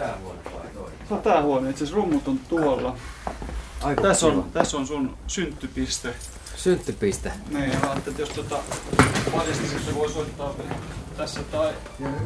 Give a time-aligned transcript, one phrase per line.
[0.00, 0.90] tää huone vai toi?
[1.08, 2.96] Se on tää huone, itse asiassa rummut on tuolla.
[3.82, 6.14] Aika Tässä on, tässä on sun synttypiste.
[6.56, 7.32] Synttypiste.
[7.48, 8.58] Niin, ja ajattelin, että jos tota
[9.36, 10.54] valjastisit, se voi soittaa
[11.16, 11.72] tässä tai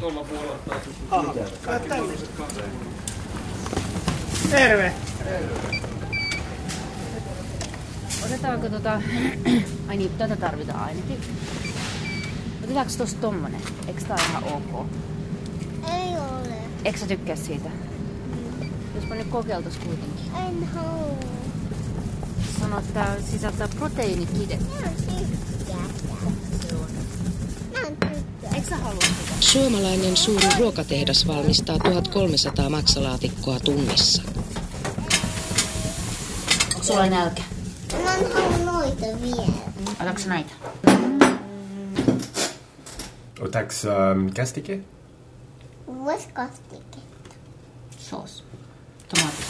[0.00, 0.78] tuolla puolella tai
[1.10, 2.60] Aha, kaikki mahdolliset kanssa.
[4.50, 4.92] Terve.
[8.26, 9.02] Otetaanko tota...
[9.88, 11.20] Ai niin, tätä tarvitaan ainakin.
[12.64, 13.60] Otetaanko tosta tommonen?
[13.86, 14.86] Eikö tää ihan ok?
[16.84, 17.70] Eikö sä tykkää siitä?
[18.94, 20.24] Jospa nyt kokeiltais kuitenkin.
[20.48, 21.16] En halua.
[22.60, 24.64] Sano, että tää sisältää proteiinikidettä.
[24.82, 25.76] Mä tykkää.
[27.72, 28.54] Mä tykkää.
[28.54, 29.32] Eikö sä halua sitä?
[29.40, 34.22] Suomalainen suuri ruokatehdas valmistaa 1300 maksalaatikkoa tunnissa.
[36.74, 37.42] Onko sulla nälkä?
[38.04, 39.52] Mä en halua noita vielä.
[40.00, 40.52] Otatko näitä?
[43.40, 44.80] Otaks ähm, kastike?
[45.98, 46.98] Vois kastike.
[47.98, 48.44] Soos.
[49.14, 49.42] Tomaatti.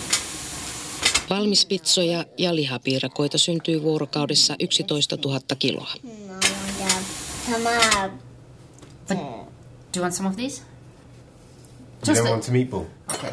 [1.30, 5.90] Valmispitsoja ja lihapiirakoita syntyy vuorokaudessa 11 000 kiloa.
[6.02, 6.34] No,
[6.80, 6.88] ja
[7.50, 7.70] sama...
[9.94, 10.62] Do you want some of these?
[10.62, 12.84] You Just don't a- want some meatball?
[13.14, 13.30] Okay.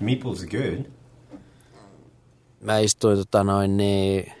[0.00, 0.84] Meatballs are good.
[2.60, 4.32] Mä istuin tota noin niin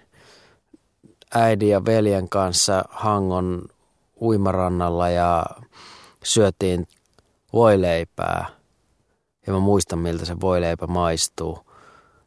[1.34, 3.68] äidin ja veljen kanssa Hangon
[4.20, 5.46] uimarannalla ja
[6.24, 6.88] syötiin
[7.52, 8.46] voileipää.
[9.46, 11.58] Ja mä muistan, miltä se voileipä maistuu.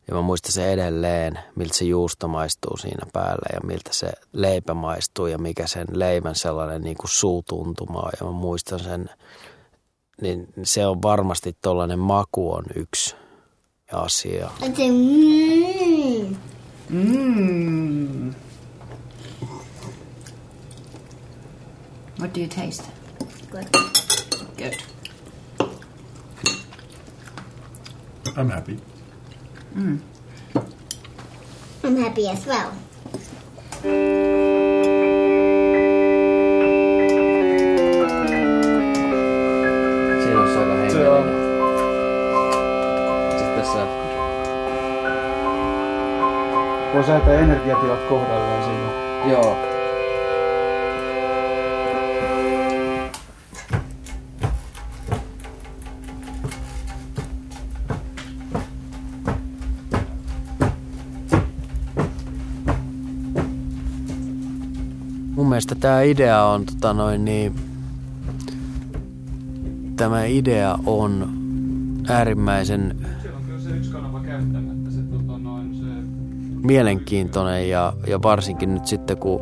[0.08, 4.74] Ja mä muistan se edelleen, miltä se juusto maistuu siinä päällä ja miltä se leipä
[4.74, 8.12] maistuu ja mikä sen leivän sellainen niin kuin suutuntuma on.
[8.20, 9.10] Ja mä muistan sen,
[10.22, 13.16] niin se on varmasti tollainen maku on yksi
[13.92, 14.50] asia.
[14.60, 14.88] Se.
[16.90, 18.34] Mmm.
[22.20, 22.84] What do you taste?
[23.52, 23.66] Good.
[24.58, 24.93] Good.
[28.36, 28.80] I'm happy.
[29.76, 30.00] Mm.
[31.84, 32.72] I'm happy as well.
[40.24, 41.24] Siinä on aika Se on.
[43.38, 43.88] Sitten tässä
[46.94, 48.92] Voi säätää energiatilat kohdallaan siinä.
[49.32, 49.73] Joo.
[65.84, 67.56] Tämä idea on tota noin niin,
[69.96, 71.30] tämä idea on
[72.10, 73.08] äärimmäisen
[74.56, 75.84] on se tota noin, se
[76.68, 79.42] mielenkiintoinen ja, ja varsinkin nyt sitten kun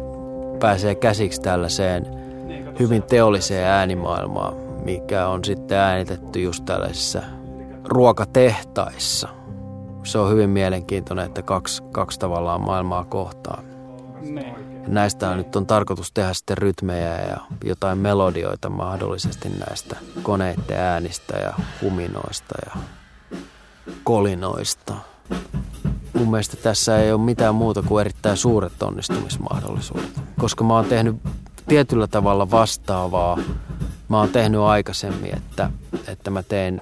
[0.59, 2.07] pääsee käsiksi tällaiseen
[2.47, 4.53] niin, hyvin teolliseen äänimaailmaan,
[4.85, 7.21] mikä on sitten äänitetty just tällaisissa
[7.83, 9.29] ruokatehtaissa.
[10.03, 13.63] Se on hyvin mielenkiintoinen, että kaksi, kaksi tavallaan maailmaa kohtaa.
[14.87, 21.37] Näistä on, nyt on tarkoitus tehdä sitten rytmejä ja jotain melodioita mahdollisesti näistä koneiden äänistä
[21.37, 22.81] ja huminoista ja
[24.03, 24.93] kolinoista.
[26.13, 30.21] Mun mielestä tässä ei ole mitään muuta kuin erittäin suuret onnistumismahdollisuudet.
[30.39, 31.15] Koska mä oon tehnyt
[31.67, 33.37] tietyllä tavalla vastaavaa.
[34.09, 35.71] Mä oon tehnyt aikaisemmin, että,
[36.07, 36.81] että mä tein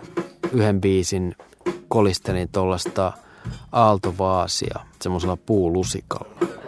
[0.52, 1.36] yhden biisin,
[1.88, 3.14] kolistelin tuollaista
[3.72, 6.59] aaltovaasia semmoisella puulusikalla.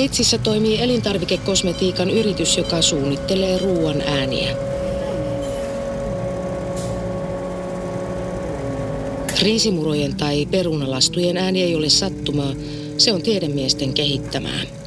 [0.00, 4.56] Sveitsissä toimii elintarvikekosmetiikan yritys, joka suunnittelee ruoan ääniä.
[9.42, 12.52] Riisimurojen tai perunalastujen ääni ei ole sattumaa,
[12.98, 14.79] se on tiedemiesten kehittämää.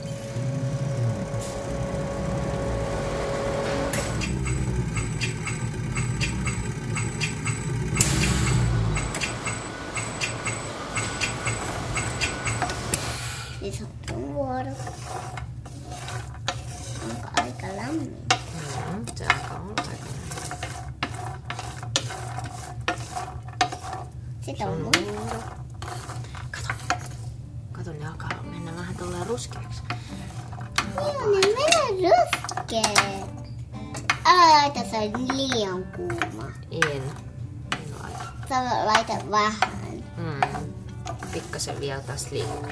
[42.08, 42.70] Tästä liikaa.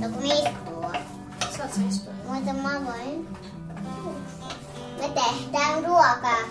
[0.00, 0.92] No kun istua.
[1.56, 2.12] Saat sä istua?
[2.28, 3.28] Mutta mä voin.
[5.00, 6.42] Me tehdään ruokaa.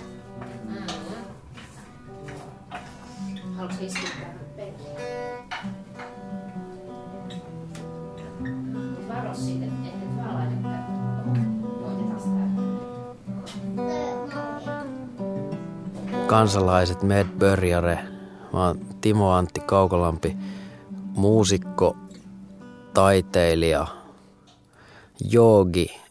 [3.55, 4.95] Haluatko istua tähän penkkiin?
[9.09, 10.55] Varo siitä, että et vaan laita
[16.27, 17.99] kansalaiset Med Börjare.
[18.53, 20.37] Mä oon Timo Antti Kaukolampi,
[20.91, 21.97] muusikko,
[22.93, 23.87] taiteilija,
[25.31, 26.01] joogi,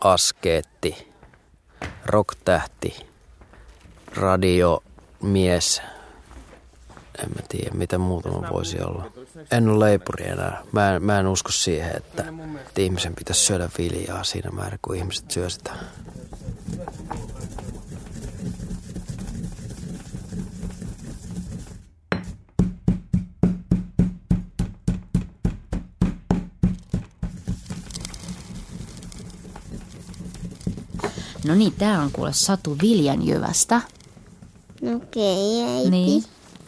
[0.00, 1.12] askeetti,
[2.06, 3.06] rocktähti,
[4.16, 5.82] radiomies.
[7.22, 9.04] En mä tiedä, mitä muuta mä voisi olla.
[9.50, 10.62] En ole leipuri enää.
[10.72, 12.24] Mä en, mä en usko siihen, että,
[12.56, 15.72] että ihmisen pitäisi syödä viljaa siinä määrin, kun ihmiset syö sitä.
[31.50, 33.80] No niin, tää on kuule Satu Viljanjyvästä.
[34.96, 35.90] Okei, äiti.
[35.90, 36.24] Niin.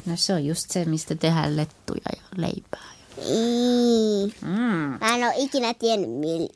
[0.06, 2.92] No se on just se, mistä tehdään lettuja ja leipää.
[3.18, 4.34] Ei.
[4.40, 4.98] Mm.
[5.00, 6.48] Mä en ole ikinä tiennyt mil...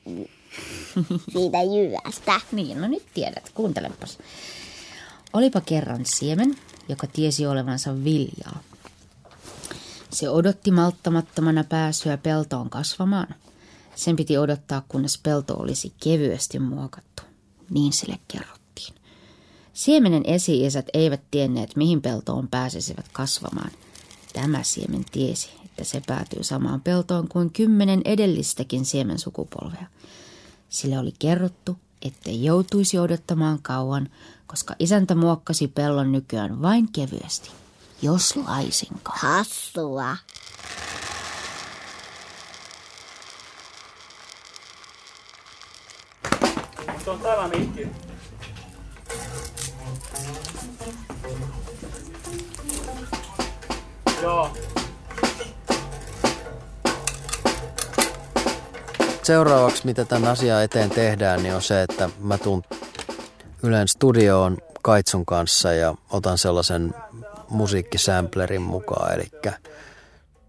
[1.33, 2.41] siitä jyvästä.
[2.53, 3.51] Niin, no nyt tiedät.
[3.55, 4.19] Kuuntelepas.
[5.33, 6.57] Olipa kerran siemen,
[6.89, 8.61] joka tiesi olevansa viljaa.
[10.11, 13.35] Se odotti malttamattomana pääsyä peltoon kasvamaan.
[13.95, 17.23] Sen piti odottaa, kunnes pelto olisi kevyesti muokattu.
[17.71, 18.95] Niin sille kerrottiin.
[19.73, 23.71] Siemenen esi-isät eivät tienneet, mihin peltoon pääsisivät kasvamaan.
[24.33, 29.87] Tämä siemen tiesi, että se päätyy samaan peltoon kuin kymmenen edellistäkin siemen sukupolvea.
[30.69, 34.09] Sille oli kerrottu, ettei joutuisi odottamaan kauan,
[34.47, 37.51] koska isäntä muokkasi pellon nykyään vain kevyesti,
[38.03, 39.19] jos laisinkaan.
[39.21, 40.17] Hassua.
[47.09, 47.89] On täällä mikki.
[54.23, 54.51] Joo.
[59.23, 62.63] Seuraavaksi, mitä tämän asian eteen tehdään, niin on se, että mä tuun
[63.63, 66.95] Ylen studioon Kaitsun kanssa ja otan sellaisen
[67.49, 69.15] musiikkisamplerin mukaan.
[69.15, 69.31] Eli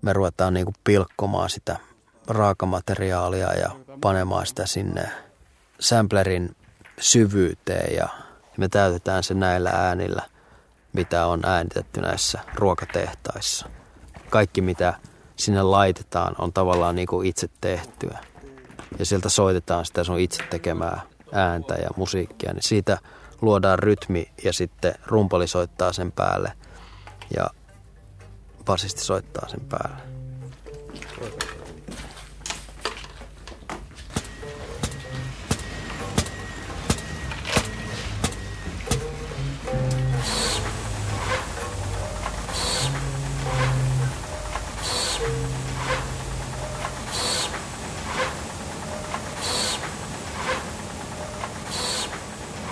[0.01, 1.77] me ruvetaan niinku pilkkomaan sitä
[2.27, 3.71] raakamateriaalia ja
[4.01, 5.26] panemaan sitä sinne
[5.79, 6.55] samplerin
[6.99, 8.07] syvyyteen ja
[8.57, 10.23] me täytetään se näillä äänillä,
[10.93, 13.69] mitä on äänitetty näissä ruokatehtaissa.
[14.29, 14.93] Kaikki, mitä
[15.35, 18.19] sinne laitetaan, on tavallaan niin kuin itse tehtyä.
[18.99, 21.01] Ja sieltä soitetaan sitä sun itse tekemää
[21.31, 22.97] ääntä ja musiikkia, niin siitä
[23.41, 26.53] luodaan rytmi ja sitten rumpali soittaa sen päälle
[27.37, 27.47] ja
[28.65, 30.01] basisti soittaa sen päälle.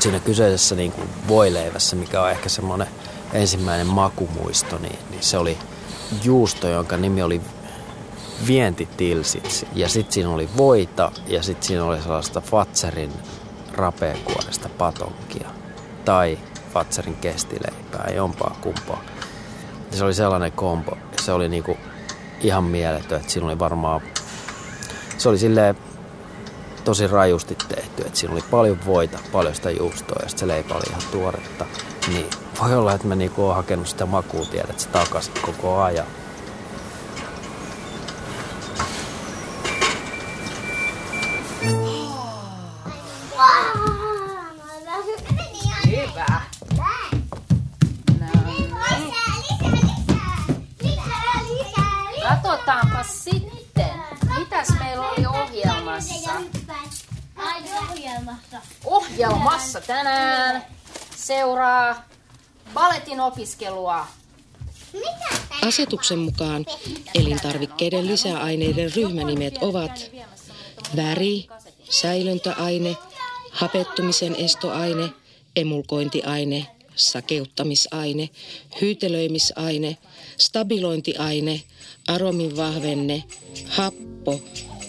[0.06, 2.88] Siinä kyseisessä niin kuin voileivässä, mikä on ehkä semmoinen
[3.34, 5.58] ensimmäinen makumuisto, niin, niin se oli
[6.24, 7.42] juusto, jonka nimi oli
[8.48, 9.68] vientitilsit.
[9.76, 13.14] Ja sitten siinä oli voita ja sitten siinä oli sellaista Fatserin
[13.74, 15.50] rapeakuoresta patonkia.
[16.06, 16.38] Tai
[16.74, 19.04] Fatserin kestileipää, jompaa kumpaa.
[19.92, 20.98] Ja se oli sellainen kombo.
[21.22, 21.78] Se oli niinku
[22.42, 24.02] ihan mieletön, että siinä oli varmaan...
[25.18, 25.76] Se oli silleen
[26.86, 28.02] tosi rajusti tehty.
[28.02, 31.66] että siinä oli paljon voita, paljon sitä juustoa ja se leipä oli ihan tuoretta.
[32.08, 32.26] Niin
[32.62, 34.06] voi olla, että mä niinku oon hakenut sitä
[34.78, 36.08] se takaisin koko ajan.
[59.26, 60.66] Ohjelmassa tänään.
[61.16, 62.08] Seuraa
[62.74, 64.08] balletin opiskelua.
[65.68, 66.66] Asetuksen mukaan
[67.16, 70.12] elintarvikkeiden lisäaineiden ryhmänimet ovat
[70.96, 71.48] väri,
[71.90, 72.98] säilöntäaine,
[73.52, 75.10] hapettumisen estoaine,
[75.56, 78.30] emulkointiaine, sakeuttamisaine,
[78.82, 79.98] hyytelöimisaine,
[80.38, 81.62] stabilointiaine,
[82.08, 83.24] aromin vahvenne,
[83.68, 84.42] happo,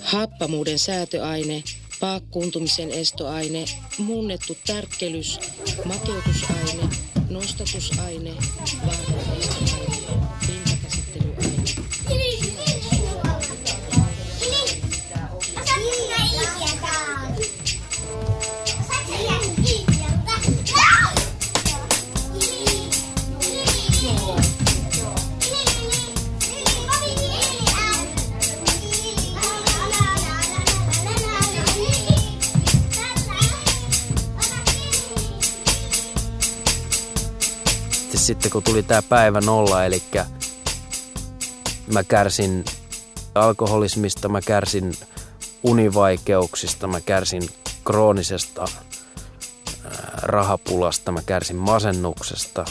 [0.02, 1.62] happamuuden säätöaine,
[2.00, 3.64] paakkuuntumisen estoaine,
[3.98, 5.40] muunnettu tärkkelys,
[5.84, 6.88] makeutusaine,
[7.30, 8.34] nostatusaine,
[8.86, 9.85] vaaran estoaine,
[38.26, 40.02] sitten, kun tuli tämä päivä nolla, eli
[41.92, 42.64] mä kärsin
[43.34, 44.92] alkoholismista, mä kärsin
[45.62, 47.42] univaikeuksista, mä kärsin
[47.84, 48.64] kroonisesta
[50.22, 52.64] rahapulasta, mä kärsin masennuksesta,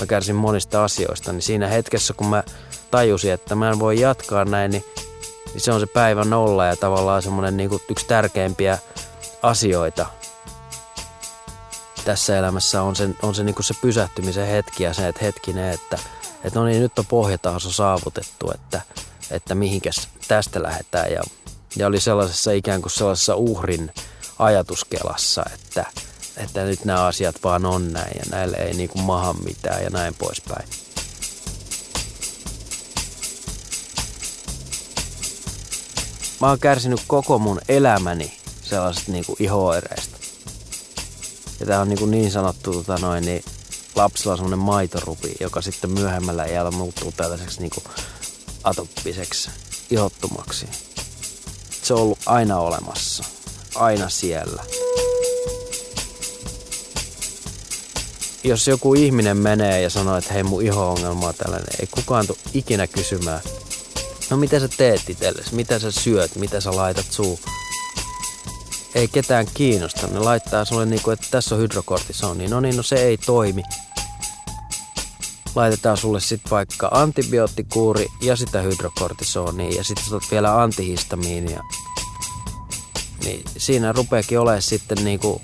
[0.00, 2.42] mä kärsin monista asioista, niin siinä hetkessä, kun mä
[2.90, 4.84] tajusin, että mä en voi jatkaa näin, niin,
[5.52, 8.78] niin se on se päivä nolla ja tavallaan semmoinen niin yksi tärkeimpiä
[9.42, 10.06] asioita
[12.06, 15.98] tässä elämässä on se, on se, niin se pysähtymisen hetki ja se, että hetkinen, että,
[16.44, 18.80] että no niin, nyt on pohjataso saavutettu, että,
[19.30, 21.22] että mihinkäs tästä lähdetään ja,
[21.76, 23.92] ja oli sellaisessa ikään kuin sellaisessa uhrin
[24.38, 25.84] ajatuskelassa, että,
[26.36, 29.90] että nyt nämä asiat vaan on näin ja näille ei niin kuin maha mitään ja
[29.90, 30.68] näin poispäin.
[36.40, 40.15] Mä oon kärsinyt koko mun elämäni sellaisesta niin kuin ihoireista.
[41.60, 43.44] Ja tää on niin, kuin niin sanottu tota noin, niin
[43.94, 47.70] lapsilla on semmoinen maitorupi, joka sitten myöhemmällä iällä muuttuu tällaiseksi niin
[48.64, 49.50] atoppiseksi
[49.90, 50.66] ihottumaksi.
[51.82, 53.24] Se on ollut aina olemassa,
[53.74, 54.64] aina siellä.
[58.44, 62.38] Jos joku ihminen menee ja sanoo, että hei mun iho-ongelma on tällainen, ei kukaan tule
[62.54, 63.40] ikinä kysymään,
[64.30, 67.40] no mitä sä teet itsellesi, mitä sä syöt, mitä sä laitat suu.
[68.96, 72.96] Ei ketään kiinnosta, ne laittaa sulle niinku, että tässä on hydrokortisoni, no niin, no se
[72.96, 73.62] ei toimi.
[75.54, 81.62] Laitetaan sulle sitten vaikka antibioottikuuri ja sitä hydrokortisonia ja sitten otat vielä antihistamiinia.
[83.24, 85.42] Niin siinä rupeekin olemaan sitten niinku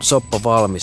[0.00, 0.82] soppa valmis.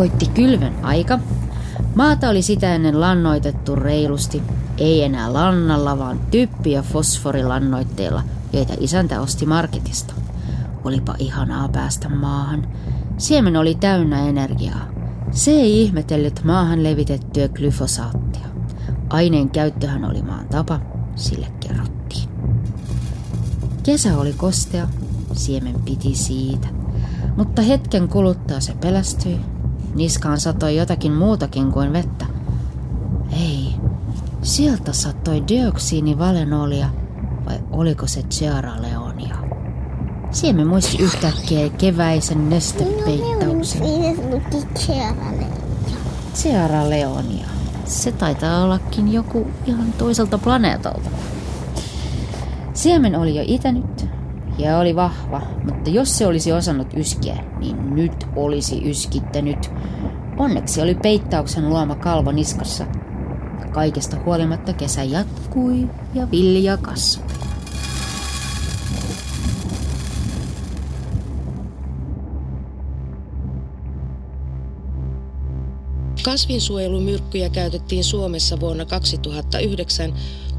[0.00, 1.18] Koitti kylvön aika.
[1.94, 4.42] Maata oli sitä ennen lannoitettu reilusti,
[4.78, 10.14] ei enää lannalla, vaan typpi- ja fosforilannoitteilla, joita isäntä osti marketista.
[10.84, 12.68] Olipa ihanaa päästä maahan.
[13.18, 14.88] Siemen oli täynnä energiaa.
[15.30, 18.46] Se ei ihmetellyt maahan levitettyä glyfosaattia.
[19.10, 20.80] Aineen käyttöhän oli maan tapa,
[21.16, 22.28] sille kerrottiin.
[23.82, 24.88] Kesä oli kostea,
[25.32, 26.68] siemen piti siitä.
[27.36, 29.40] Mutta hetken kuluttua se pelästyi
[29.94, 32.26] Niskaan satoi jotakin muutakin kuin vettä.
[33.32, 33.74] Ei,
[34.42, 36.88] sieltä sattoi dioksiinivalenolia,
[37.46, 39.36] vai oliko se Ciara Leonia?
[40.30, 43.82] Siemen muisti yhtäkkiä keväisen nestepeittauksen.
[46.34, 47.46] Ciara Leonia.
[47.84, 51.10] Se taitaa ollakin joku ihan toiselta planeetalta.
[52.74, 54.06] Siemen oli jo itänyt
[54.60, 59.70] ja oli vahva, mutta jos se olisi osannut yskiä, niin nyt olisi yskittänyt.
[60.38, 62.86] Onneksi oli peittauksen luoma kalvo niskassa.
[63.72, 67.30] Kaikesta huolimatta kesä jatkui ja vilja kasvoi.
[76.24, 80.12] Kasvinsuojelumyrkkyjä käytettiin Suomessa vuonna 2009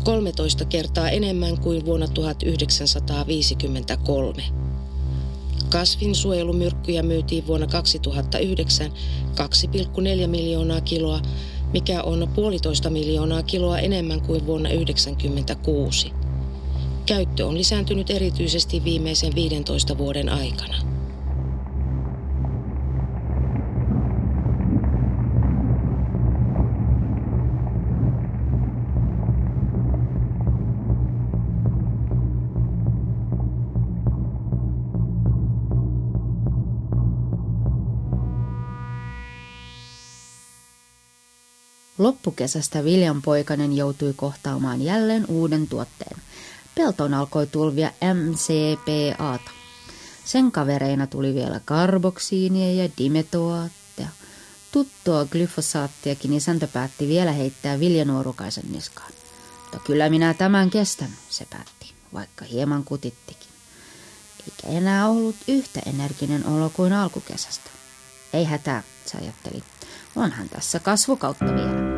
[0.04, 4.44] 13 kertaa enemmän kuin vuonna 1953.
[5.70, 8.96] Kasvinsuojelumyrkkyjä myytiin vuonna 2009 2,4
[10.28, 11.22] miljoonaa kiloa,
[11.74, 16.12] mikä on puolitoista miljoonaa kiloa enemmän kuin vuonna 1996.
[17.06, 21.01] Käyttö on lisääntynyt erityisesti viimeisen 15 vuoden aikana.
[42.02, 46.18] Loppukesästä Viljan poikainen joutui kohtaamaan jälleen uuden tuotteen.
[46.76, 49.52] Peltoon alkoi tulvia MCPAta.
[50.26, 54.08] Sen kavereina tuli vielä karboksiinia ja dimetoaattia.
[54.72, 59.12] Tuttua glyfosaattiakin isäntä päätti vielä heittää viljanuorukaisen niskaan.
[59.62, 63.52] Mutta kyllä minä tämän kestän, se päätti, vaikka hieman kutittikin.
[64.44, 67.70] Eikä enää ollut yhtä energinen olo kuin alkukesästä.
[68.34, 69.64] Ei hätää, se ajatteli.
[70.16, 71.91] Onhan tässä kasvukautta vielä.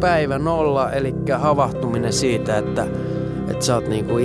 [0.00, 2.86] Päivä nolla, eli havahtuminen siitä, että,
[3.48, 4.18] että sä oot niinku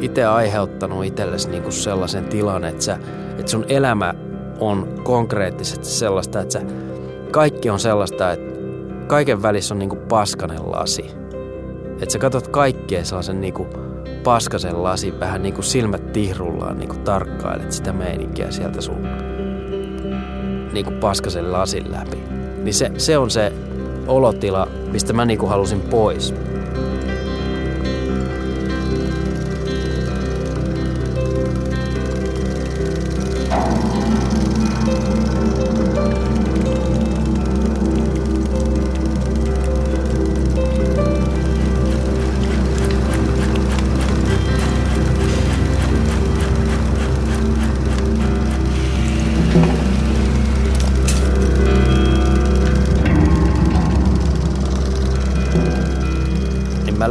[0.00, 2.98] itse aiheuttanut itsellesi niinku sellaisen tilan, että, sä,
[3.38, 4.14] että sun elämä
[4.60, 6.62] on konkreettisesti sellaista, että sä,
[7.30, 8.54] kaikki on sellaista, että
[9.06, 11.23] kaiken välissä on niinku paskanen lasi.
[12.00, 13.66] Että sä katsot kaikkea sellaisen niinku
[14.24, 19.08] paskasen lasi, vähän niinku silmät tihrullaan, niinku tarkkailet sitä meininkiä sieltä sun
[20.72, 22.18] niinku paskasen lasin läpi.
[22.62, 23.52] Niin se, se on se
[24.06, 26.34] olotila, mistä mä niinku halusin pois.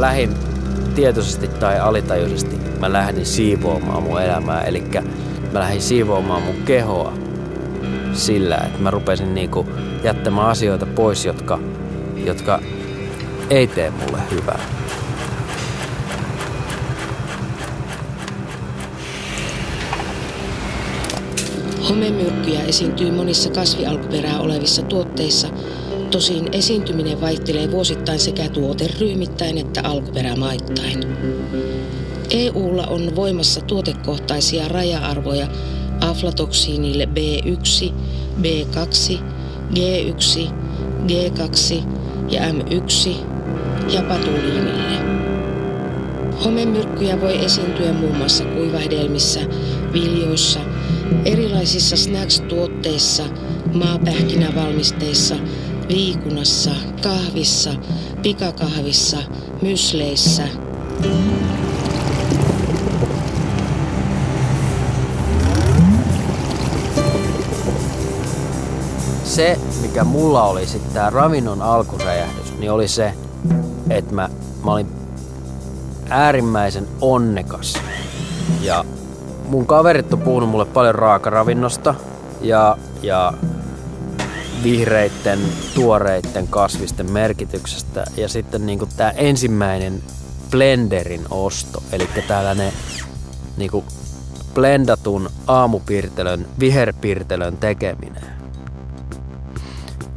[0.04, 0.34] Lähdin
[0.94, 4.62] tietoisesti tai alitajuisesti, mä lähdin siivoamaan mun elämää.
[4.62, 4.84] Eli
[5.52, 7.12] mä lähdin siivoamaan mun kehoa
[8.12, 9.66] sillä, että mä rupesin niinku
[10.02, 11.58] jättämään asioita pois, jotka,
[12.24, 12.60] jotka
[13.50, 14.60] ei tee mulle hyvää.
[21.88, 25.48] Homemyrkkyjä esiintyy monissa kasvialkuperää olevissa tuotteissa,
[26.14, 31.04] tosin esiintyminen vaihtelee vuosittain sekä tuoteryhmittäin että alkuperämaittain.
[32.30, 35.46] EUlla on voimassa tuotekohtaisia raja-arvoja
[36.00, 37.92] aflatoksiinille B1,
[38.42, 39.18] B2,
[39.74, 40.50] G1,
[41.06, 41.82] G2
[42.30, 43.10] ja M1
[43.94, 44.98] ja patuliinille.
[46.44, 49.40] Homemyrkkyjä voi esiintyä muun muassa kuivahdelmissa,
[49.92, 50.60] viljoissa,
[51.24, 53.24] erilaisissa snacks-tuotteissa,
[53.72, 55.36] maapähkinävalmisteissa,
[55.88, 56.70] viikunassa,
[57.02, 57.70] kahvissa,
[58.22, 59.16] pikakahvissa,
[59.62, 60.42] mysleissä.
[69.24, 73.14] Se, mikä mulla oli sitten tää ravinnon alkuräjähdys, niin oli se,
[73.90, 74.28] että mä,
[74.64, 74.88] mä olin
[76.10, 77.74] äärimmäisen onnekas.
[78.60, 78.84] Ja
[79.48, 81.94] mun kaverit on puhunut mulle paljon raakaravinnosta
[82.40, 83.32] ja, ja
[84.64, 85.38] vihreitten,
[85.74, 88.04] tuoreitten kasvisten merkityksestä.
[88.16, 90.02] Ja sitten niinku tää ensimmäinen
[90.50, 92.72] blenderin osto, eli tällainen
[93.56, 93.84] niinku
[94.54, 98.24] blendatun aamupirtelön, viherpirtelön tekeminen.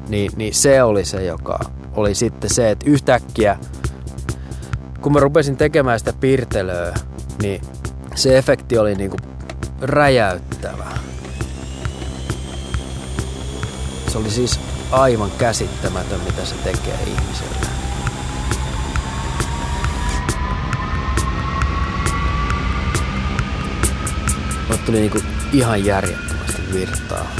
[0.09, 1.59] Niin, niin se oli se, joka
[1.95, 3.57] oli sitten se, että yhtäkkiä
[5.01, 6.93] kun mä rupesin tekemään sitä pirtelöä,
[7.41, 7.61] niin
[8.15, 9.17] se efekti oli niinku
[9.81, 10.85] räjäyttävä.
[14.17, 14.59] Oli siis
[14.91, 17.67] aivan käsittämätön, mitä se tekee ihmiselle.
[24.67, 25.19] Mulle tuli niinku
[25.53, 27.31] ihan järjettömästi virtaa.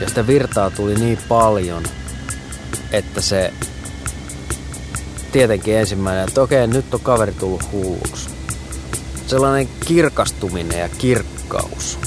[0.00, 1.82] Ja sitä virtaa tuli niin paljon,
[2.92, 3.52] että se
[5.32, 8.28] tietenkin ensimmäinen, että okei, nyt on kaveri tullut hulluksi.
[9.26, 11.98] Sellainen kirkastuminen ja kirkkaus.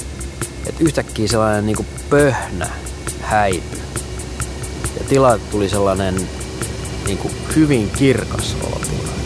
[0.66, 2.68] Että yhtäkkiä sellainen niinku pöhnä
[3.22, 3.81] häipy.
[4.98, 6.28] Ja tilalle tuli sellainen
[7.06, 9.21] niinku hyvin kirkas olotila.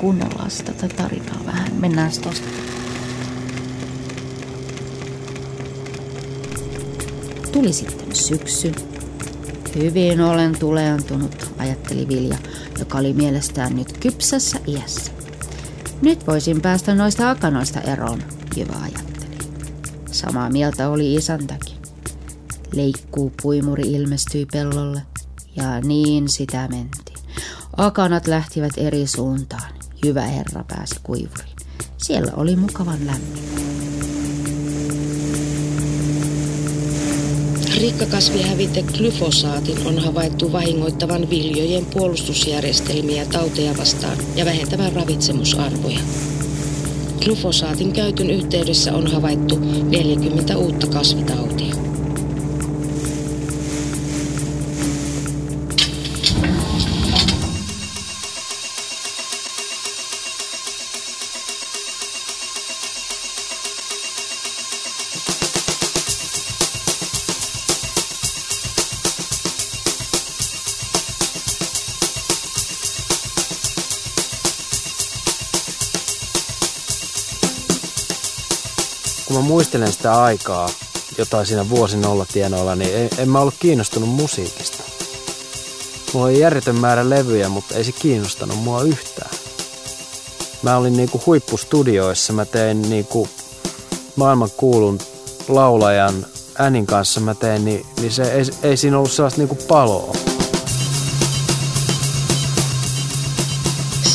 [0.00, 1.74] Kuunnellaan tätä tarinaa vähän.
[1.80, 2.46] Mennään tuosta.
[7.52, 8.72] Tuli sitten syksy.
[9.76, 12.38] Hyvin olen tuleentunut, ajatteli Vilja,
[12.78, 15.12] joka oli mielestään nyt kypsässä iässä.
[16.02, 18.22] Nyt voisin päästä noista akanoista eroon,
[18.56, 19.36] Jyvä ajatteli.
[20.10, 21.76] Samaa mieltä oli isäntäkin.
[22.72, 25.02] Leikkuu puimuri ilmestyi pellolle,
[25.56, 27.18] ja niin sitä mentiin.
[27.76, 29.69] Akanat lähtivät eri suuntaan.
[30.04, 31.56] Hyvä herra pääsi kuivuriin.
[31.96, 33.50] Siellä oli mukavan lämmin.
[37.80, 46.00] Rikkakasvihävite glyfosaatin on havaittu vahingoittavan viljojen puolustusjärjestelmiä tauteja vastaan ja vähentävän ravitsemusarvoja.
[47.24, 49.58] Glyfosaatin käytön yhteydessä on havaittu
[49.90, 51.59] 40 uutta kasvitautia.
[79.50, 80.68] Muistelen sitä aikaa,
[81.18, 84.82] jota siinä vuosin olla tienoilla, niin en, en mä ollut kiinnostunut musiikista.
[86.12, 89.30] Mulla oli järjetön määrä levyjä, mutta ei se kiinnostanut mua yhtään.
[90.62, 93.28] Mä olin niinku huippustudioissa, mä tein niinku
[94.16, 94.98] maailman kuulun
[95.48, 96.26] laulajan
[96.58, 100.16] äänin kanssa mä tein, niin, niin se ei, ei siinä ollut sellaista niinku paloa.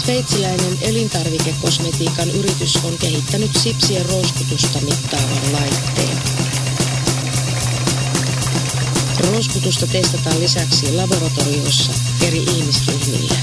[0.05, 6.17] Sveitsiläinen elintarvikekosmetiikan yritys on kehittänyt sipsien rouskutusta mittaavan laitteen.
[9.19, 11.91] Rouskutusta testataan lisäksi laboratoriossa
[12.27, 13.35] eri ihmisryhmillä.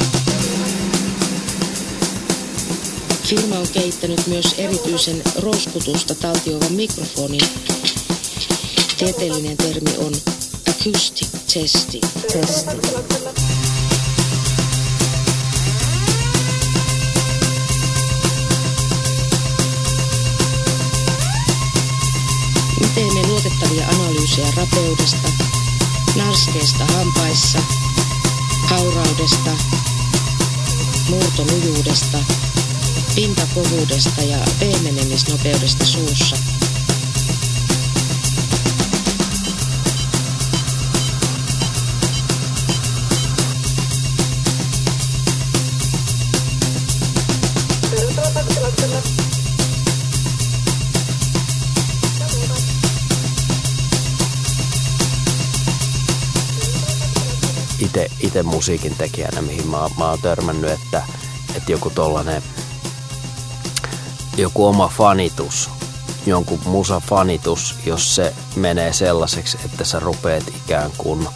[3.22, 7.48] Firma on kehittänyt myös erityisen rouskutusta taltioivan mikrofonin.
[8.98, 10.12] Tieteellinen termi on
[10.68, 12.04] acoustic testing.
[12.32, 13.61] testing.
[24.32, 25.28] Analyysejä rapeudesta,
[26.16, 27.58] narskeesta hampaissa,
[28.66, 29.50] hauraudesta,
[31.08, 32.18] murtonujuudesta,
[33.14, 36.51] pintakovuudesta ja pehmenemisnopeudesta suussa.
[58.42, 61.02] Ite, ite musiikin tekijänä, mihin mä, mä oon törmännyt, että,
[61.54, 62.42] että joku tollanen,
[64.36, 65.70] joku oma fanitus,
[66.26, 71.28] jonkun musafanitus, jos se menee sellaiseksi, että sä rupeat ikään kuin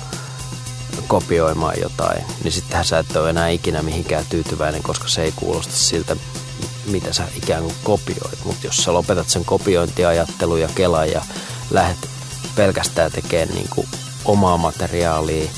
[1.06, 5.76] kopioimaan jotain, niin sittenhän sä et ole enää ikinä mihinkään tyytyväinen, koska se ei kuulosta
[5.76, 6.16] siltä,
[6.86, 8.44] mitä sä ikään kuin kopioit.
[8.44, 11.24] Mutta jos sä lopetat sen kopiointiajattelun ja kelan ja
[11.70, 12.08] lähdet
[12.56, 13.88] pelkästään tekemään niin kuin
[14.24, 15.50] omaa materiaalia,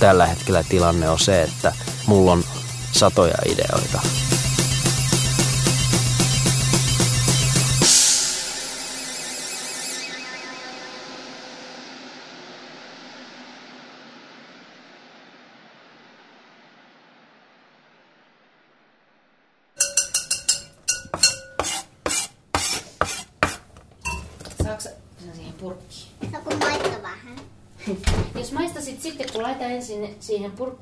[0.00, 1.72] tällä hetkellä tilanne on se, että
[2.06, 2.44] mulla on
[2.92, 4.00] satoja ideoita.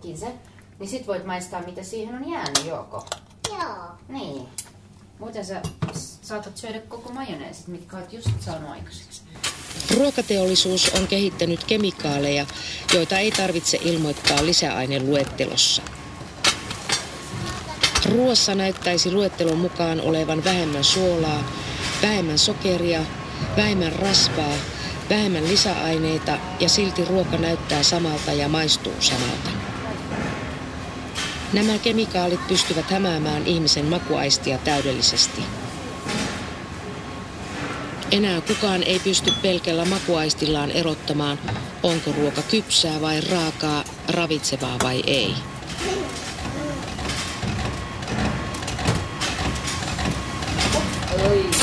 [0.02, 0.32] Siihen purkkiin se,
[0.78, 3.06] niin sit voit maistaa, mitä siihen on jäänyt, joko?
[3.48, 3.88] Joo.
[4.08, 4.48] Niin.
[5.18, 5.62] Muuten sä
[6.22, 9.22] saatat syödä koko majoneesit, mitkä oot just saanut aikaiseksi.
[9.96, 12.46] Ruokateollisuus on kehittänyt kemikaaleja,
[12.94, 15.82] joita ei tarvitse ilmoittaa lisäaineluettelossa.
[18.10, 21.44] Ruoassa näyttäisi luettelon mukaan olevan vähemmän suolaa,
[22.02, 23.00] vähemmän sokeria,
[23.56, 24.54] vähemmän rasvaa,
[25.10, 29.57] vähemmän lisäaineita ja silti ruoka näyttää samalta ja maistuu samalta.
[31.52, 35.42] Nämä kemikaalit pystyvät hämäämään ihmisen makuaistia täydellisesti.
[38.10, 41.38] Enää kukaan ei pysty pelkällä makuaistillaan erottamaan,
[41.82, 45.34] onko ruoka kypsää vai raakaa, ravitsevaa vai ei.
[51.30, 51.57] Ei,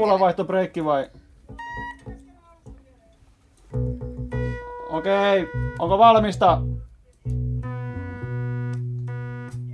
[0.00, 1.10] Kapulavaihto-breikki vai?
[4.90, 6.62] Okei, onko valmista?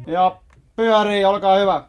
[0.07, 0.37] Ja
[0.77, 1.85] pyörii, olkaa hyvä.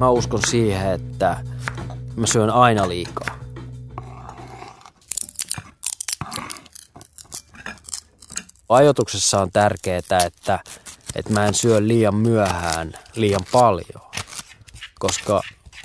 [0.00, 1.44] Mä uskon siihen, että
[2.16, 3.38] mä syön aina liikaa.
[8.68, 10.60] Ajotuksessa on tärkeää, että,
[11.14, 14.10] että mä en syö liian myöhään liian paljon.
[14.98, 15.42] Koska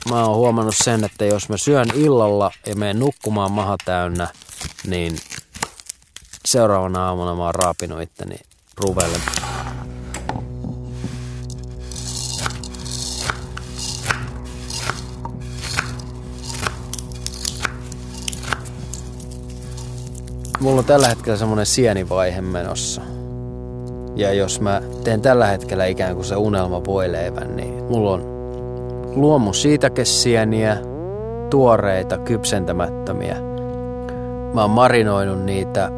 [0.10, 4.28] mä oon huomannut sen, että jos mä syön illalla ja menen nukkumaan maha täynnä,
[4.88, 5.18] niin
[6.46, 8.36] seuraavana aamuna mä oon raapinut itteni
[8.78, 9.18] ruvelle.
[20.64, 23.02] Mulla on tällä hetkellä semmonen sienivaihe menossa.
[24.16, 28.24] Ja jos mä teen tällä hetkellä ikään kuin se unelma voileivän, niin mulla on
[29.16, 30.78] luomu siitakessieniä,
[31.50, 33.38] tuoreita, kypsentämättömiä.
[34.54, 35.90] Mä oon marinoinut niitä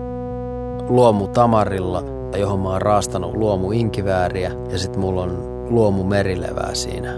[0.88, 2.04] luomu tamarilla,
[2.38, 5.38] johon mä oon raastanut luomu inkivääriä ja sit mulla on
[5.69, 7.13] luomu merilevää siinä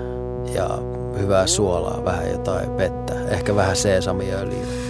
[0.54, 0.70] ja
[1.20, 4.87] hyvää suolaa, vähän jotain vettä, ehkä vähän seesamiöljyä.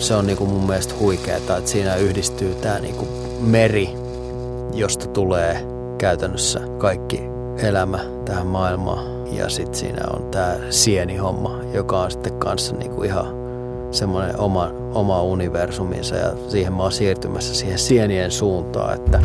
[0.00, 3.08] Se on niinku mun mielestä huikeeta, että siinä yhdistyy tää niinku
[3.40, 3.90] meri,
[4.74, 5.66] josta tulee
[5.98, 7.22] käytännössä kaikki
[7.58, 9.34] elämä tähän maailmaan.
[9.36, 13.34] Ja sitten siinä on tämä sienihomma, joka on sitten kanssa niinku ihan
[13.90, 19.20] semmoinen oma, oma universuminsa ja siihen mä oon siirtymässä siihen sienien suuntaan, että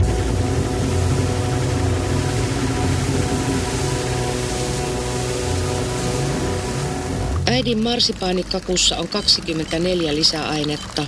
[7.65, 11.07] Äidin marsipaanikakussa on 24 lisäainetta,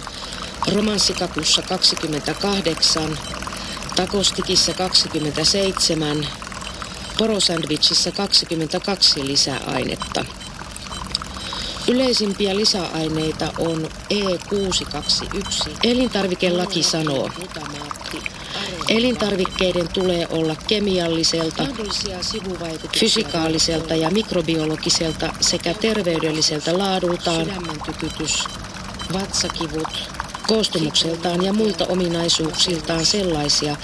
[0.75, 3.17] romanssikakussa 28,
[3.95, 6.27] takostikissa 27,
[7.17, 10.25] porosandwichissa 22 lisäainetta.
[11.87, 15.69] Yleisimpiä lisäaineita on E621.
[15.83, 17.29] Elintarvikelaki sanoo,
[18.89, 21.67] elintarvikkeiden tulee olla kemialliselta,
[22.99, 27.47] fysikaaliselta ja mikrobiologiselta sekä terveydelliseltä laadultaan,
[29.13, 30.09] vatsakivut,
[30.47, 33.75] koostumukseltaan ja muilta ominaisuuksiltaan sellaisia,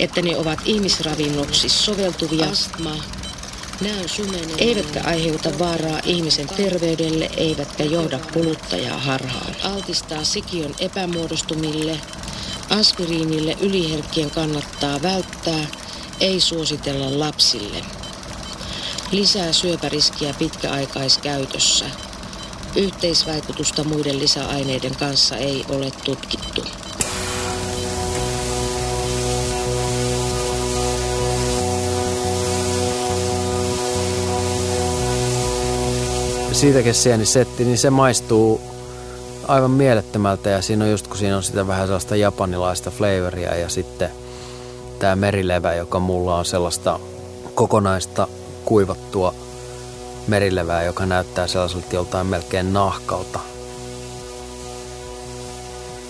[0.00, 2.46] että ne ovat ihmisravinnoksi soveltuvia,
[4.58, 9.56] eivätkä aiheuta vaaraa ihmisen terveydelle eivätkä johda kuluttajaa harhaan.
[9.62, 12.00] Altistaa sikiön epämuodostumille,
[12.70, 15.66] aspiriinille yliherkkien kannattaa välttää,
[16.20, 17.84] ei suositella lapsille.
[19.12, 21.84] Lisää syöpäriskiä pitkäaikaiskäytössä.
[22.76, 26.64] Yhteisvaikutusta muiden lisäaineiden kanssa ei ole tutkittu.
[36.56, 38.75] siitäkin sieni setti, niin se maistuu
[39.48, 43.68] aivan mielettömältä ja siinä on just kun siinä on sitä vähän sellaista japanilaista flavoria ja
[43.68, 44.10] sitten
[44.98, 47.00] tämä merilevä, joka mulla on sellaista
[47.54, 48.28] kokonaista
[48.64, 49.34] kuivattua
[50.26, 53.40] merilevää, joka näyttää sellaiselta joltain melkein nahkalta.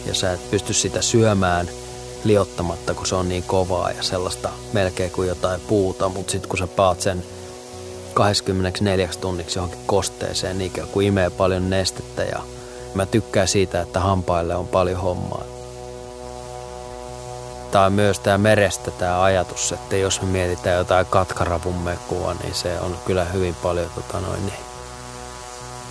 [0.06, 1.68] Ja sä et pysty sitä syömään
[2.24, 6.58] liottamatta, kun se on niin kovaa ja sellaista melkein kuin jotain puuta, mutta sitten kun
[6.58, 7.24] sä paat sen
[8.14, 12.42] 24 tunniksi johonkin kosteeseen, niin kun imee paljon nestettä ja
[12.96, 15.42] mä tykkään siitä, että hampaille on paljon hommaa.
[17.70, 22.80] Tai myös tämä merestä tämä ajatus, että jos me mietitään jotain katkarapun mekua, niin se
[22.80, 24.58] on kyllä hyvin paljon tota noin, niin,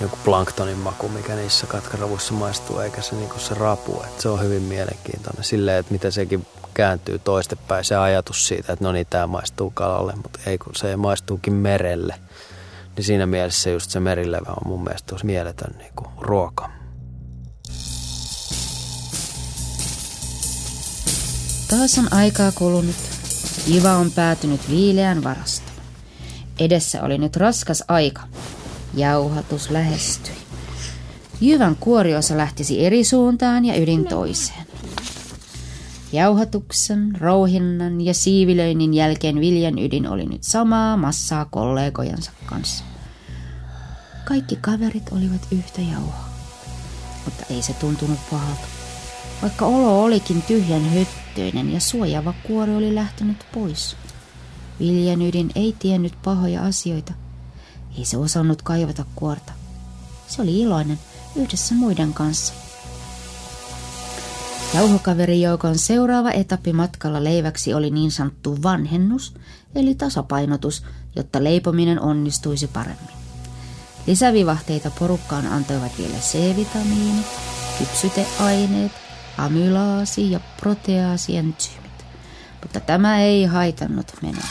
[0.01, 4.01] joku planktonin maku, mikä niissä katkaravuissa maistuu, eikä se, niin se rapu.
[4.03, 8.85] Että se on hyvin mielenkiintoinen silleen, että miten sekin kääntyy toistepäin se ajatus siitä, että
[8.85, 12.15] no niin, tämä maistuu kalalle, mutta ei kun se maistuukin merelle.
[12.95, 16.84] Niin siinä mielessä just se merilevä on mun mielestä mieletön niin kuin ruoka.
[21.77, 22.95] Taas on aikaa kulunut.
[23.67, 25.77] Jiva on päätynyt viileän varastoon.
[26.59, 28.21] Edessä oli nyt raskas aika.
[28.93, 30.35] Jauhatus lähestyi.
[31.41, 34.67] Jyvän kuoriosa lähtisi eri suuntaan ja ydin toiseen.
[36.13, 42.83] Jauhatuksen, rouhinnan ja siivilöinnin jälkeen viljan ydin oli nyt samaa massaa kollegojensa kanssa.
[44.25, 46.29] Kaikki kaverit olivat yhtä jauhaa,
[47.25, 48.67] mutta ei se tuntunut pahalta.
[49.41, 50.93] Vaikka olo olikin tyhjän
[51.35, 53.95] höttöinen ja suojava kuori oli lähtenyt pois.
[54.79, 57.13] Viljan ydin ei tiennyt pahoja asioita.
[57.97, 59.53] Ei se osannut kaivata kuorta.
[60.27, 60.99] Se oli iloinen
[61.35, 62.53] yhdessä muiden kanssa.
[64.73, 69.33] Jauhokaverijoukon seuraava etappi matkalla leiväksi oli niin sanottu vanhennus,
[69.75, 70.83] eli tasapainotus,
[71.15, 73.15] jotta leipominen onnistuisi paremmin.
[74.07, 77.25] Lisävivahteita porukkaan antoivat vielä C-vitamiinit,
[77.79, 79.04] kypsyteaineet,
[79.37, 82.05] amylaasi ja proteaasientsyymit.
[82.61, 84.43] Mutta tämä ei haitannut menoa.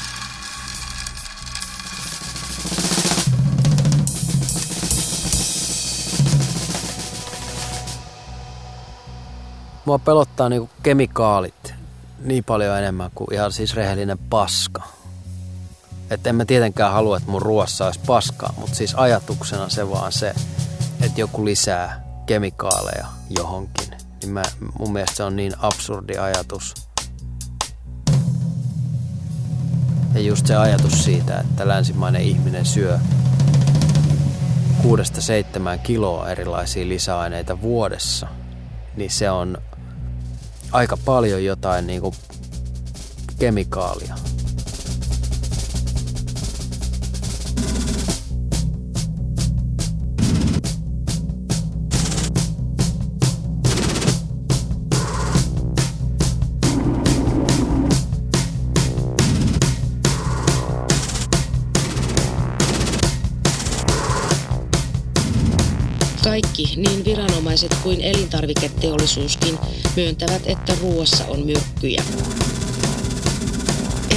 [9.85, 11.75] Mua pelottaa niinku kemikaalit
[12.21, 14.83] niin paljon enemmän kuin ihan siis rehellinen paska.
[16.11, 20.13] Että en mä tietenkään halua, että mun ruoassa olisi paskaa, mutta siis ajatuksena se vaan
[20.13, 20.35] se,
[21.03, 24.04] että joku lisää kemikaaleja johonkin.
[24.25, 24.43] Niin mä,
[24.79, 26.75] mun mielestä se on niin absurdi ajatus.
[30.15, 32.99] Ja just se ajatus siitä, että länsimainen ihminen syö
[34.83, 38.27] kuudesta seitsemään kiloa erilaisia lisäaineita vuodessa,
[38.97, 39.59] niin se on
[40.73, 42.15] aika paljon jotain niin kuin
[43.39, 44.15] kemikaalia.
[66.25, 69.59] Kaikki, niin viranomaiset kuin elintarviketeollisuuskin,
[69.97, 72.03] myöntävät, että ruoassa on myrkkyjä.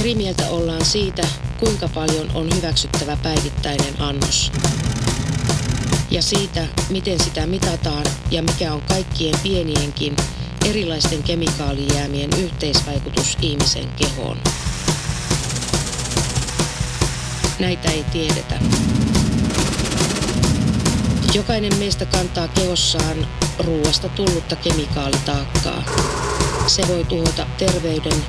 [0.00, 1.22] Eri mieltä ollaan siitä,
[1.60, 4.52] kuinka paljon on hyväksyttävä päivittäinen annos.
[6.10, 10.16] Ja siitä, miten sitä mitataan ja mikä on kaikkien pienienkin
[10.66, 14.38] erilaisten kemikaalijäämien yhteisvaikutus ihmisen kehoon.
[17.58, 18.87] Näitä ei tiedetä.
[21.34, 23.26] Jokainen meistä kantaa kehossaan
[23.64, 25.82] ruoasta tullutta kemikaalitaakkaa.
[26.66, 28.24] Se voi tuhota terveyden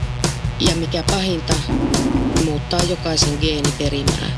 [0.60, 1.54] ja mikä pahinta,
[2.46, 4.30] muuttaa jokaisen geeniperimää.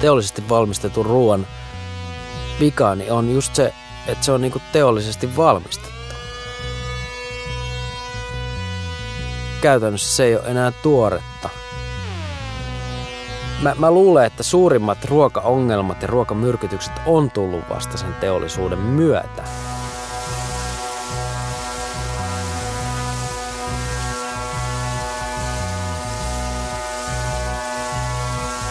[0.00, 1.46] Teollisesti valmistetun ruoan
[2.60, 3.74] vika niin on just se,
[4.06, 6.14] että se on niinku teollisesti valmistettu.
[9.60, 11.48] Käytännössä se ei ole enää tuoretta.
[13.62, 19.44] Mä, mä luulen, että suurimmat ruokaongelmat ja ruokamyrkytykset on tullut vasta sen teollisuuden myötä.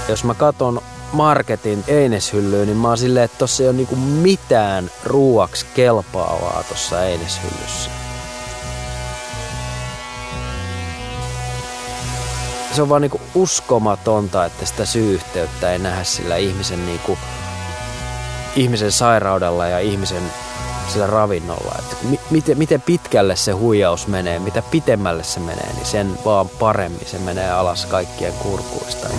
[0.10, 4.92] Jos mä katon marketin eineshyllyyn, niin mä oon silleen, että tossa ei ole niinku mitään
[5.04, 7.90] ruuaksi kelpaavaa tossa eineshyllyssä.
[12.76, 17.18] Se on vaan niinku uskomatonta, että sitä syy-yhteyttä ei nähdä sillä ihmisen, niinku,
[18.56, 20.24] ihmisen sairaudella ja ihmisen
[20.88, 21.76] sillä ravinnolla.
[22.04, 27.08] Mi- miten, miten pitkälle se huijaus menee, mitä pitemmälle se menee, niin sen vaan paremmin
[27.08, 29.10] se menee alas kaikkien kurkuista.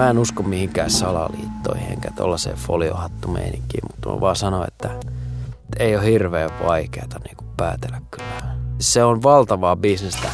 [0.00, 4.90] Mä en usko mihinkään salaliittoihin enkä tollaiseen foliohattumeininkiin, mutta mä vaan sanon, että
[5.78, 8.54] ei ole hirveän vaikeata niin kuin päätellä kyllä.
[8.78, 10.28] Se on valtavaa bisnestä.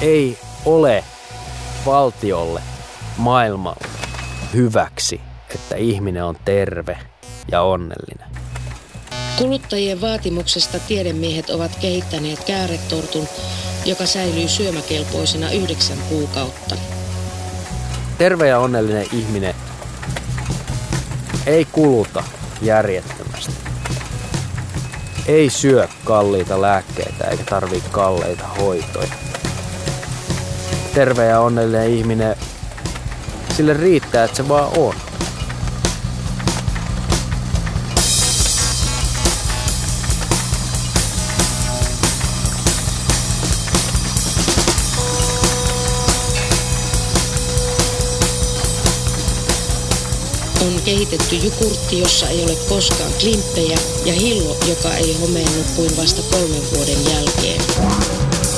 [0.00, 1.04] Ei ole
[1.86, 2.62] valtiolle
[3.18, 3.86] maailmalle
[4.54, 5.20] hyväksi,
[5.54, 6.98] että ihminen on terve
[7.52, 8.28] ja onnellinen.
[9.38, 13.28] Kuluttajien vaatimuksesta tiedemiehet ovat kehittäneet kääretortun,
[13.86, 16.97] joka säilyy syömäkelpoisena yhdeksän kuukautta.
[18.18, 19.54] Terve ja onnellinen ihminen
[21.46, 22.24] ei kuluta
[22.62, 23.52] järjettömästi.
[25.26, 29.08] Ei syö kalliita lääkkeitä eikä tarvii kalleita hoitoja.
[30.94, 32.36] Terve ja onnellinen ihminen,
[33.56, 34.94] sille riittää, että se vaan on.
[50.66, 56.22] On kehitetty jukurtti, jossa ei ole koskaan klimppejä ja hillo, joka ei homennu kuin vasta
[56.30, 57.62] kolmen vuoden jälkeen.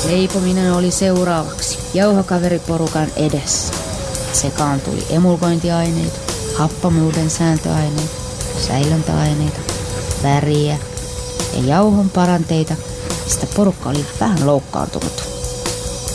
[0.05, 3.73] Leipominen oli seuraavaksi jauhokaveriporukan edessä.
[4.33, 6.19] Sekaantui emulkointiaineita,
[6.55, 8.15] happamuuden sääntöaineita,
[8.67, 9.59] säilöntäaineita,
[10.23, 10.77] väriä
[11.53, 12.75] ja jauhon paranteita,
[13.23, 15.23] mistä porukka oli vähän loukkaantunut.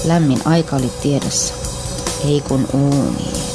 [0.05, 1.55] Lämmin aika oli tiedossa,
[2.25, 3.46] ei kun uuniin.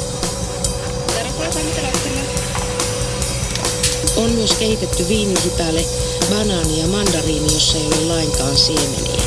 [4.22, 5.84] On myös kehitetty viinihypäle,
[6.30, 9.22] banaani ja mandariini, jossa ei ole lainkaan siemeniä.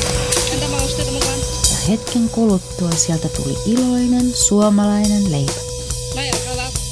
[1.70, 5.52] Ja hetken kuluttua sieltä tuli iloinen suomalainen leipä.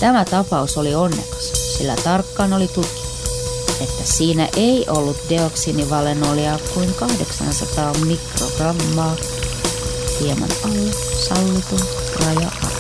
[0.01, 3.31] Tämä tapaus oli onnekas, sillä tarkkaan oli tutkittu,
[3.81, 9.17] että siinä ei ollut dioksiinivalenolia kuin 800 mikrogrammaa
[10.21, 10.93] hieman alle
[11.29, 11.87] sallitun
[12.21, 12.71] raja-arvon.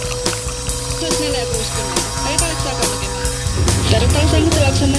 [1.00, 2.03] 1460.
[3.94, 4.98] Ei valitsaa näkemään.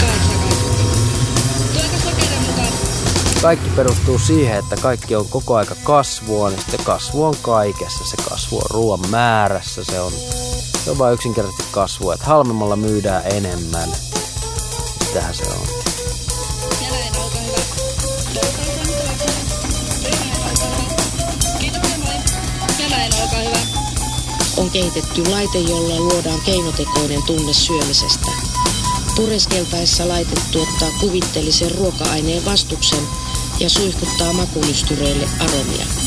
[0.00, 1.72] 880.
[1.72, 2.72] Tuleeko sokerin mukaan?
[3.42, 8.04] Kaikki perustuu siihen, että kaikki on koko aika kasvua, niin sitten kasvu on kaikessa.
[8.04, 10.12] Se kasvu on ruoan määrässä, se on,
[10.84, 12.14] se on vain yksinkertaisesti kasvua.
[12.14, 13.88] Että halvemmalla myydään enemmän.
[15.04, 15.81] Sitähän se on.
[24.62, 28.30] On kehitetty laite, jolla luodaan keinotekoinen tunne syömisestä.
[29.16, 33.08] Pureskeltaessa laite tuottaa kuvitteellisen ruoka-aineen vastuksen
[33.60, 36.01] ja suihkuttaa makulystyreille aromia.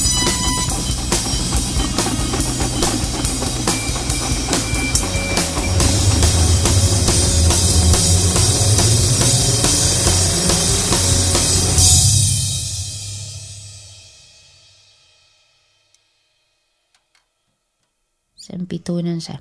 [18.90, 19.34] omituinen se.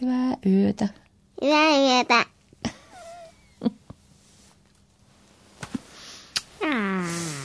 [0.00, 0.88] Hyvää yötä.
[1.42, 2.24] Hyvää yötä.
[6.64, 7.37] ah.